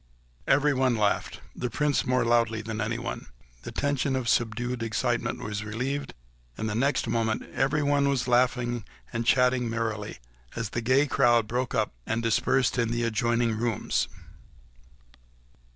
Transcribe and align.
Everyone 0.47 0.95
laughed—the 0.95 1.69
Prince 1.69 2.07
more 2.07 2.25
loudly 2.25 2.63
than 2.63 2.81
anyone. 2.81 3.27
The 3.61 3.71
tension 3.71 4.15
of 4.15 4.27
subdued 4.27 4.81
excitement 4.81 5.43
was 5.43 5.63
relieved, 5.63 6.15
and 6.57 6.67
the 6.67 6.73
next 6.73 7.07
moment 7.07 7.43
everyone 7.53 8.09
was 8.09 8.27
laughing 8.27 8.83
and 9.13 9.27
chatting 9.27 9.69
merrily 9.69 10.17
as 10.55 10.69
the 10.71 10.81
gay 10.81 11.05
crowd 11.05 11.47
broke 11.47 11.75
up 11.75 11.93
and 12.07 12.23
dispersed 12.23 12.79
in 12.79 12.89
the 12.89 13.03
adjoining 13.03 13.55
rooms. 13.55 14.07